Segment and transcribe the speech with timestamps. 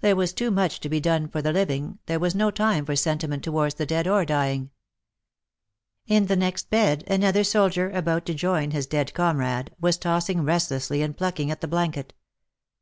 [0.00, 2.96] There was too much to be done for the living, there was no time for
[2.96, 4.70] sentiment towards the dead or dying.
[6.06, 11.02] In the next bed, another soldier, about to join his dead comrade, was tossing restlessly,
[11.02, 12.14] and plucking at the blanket.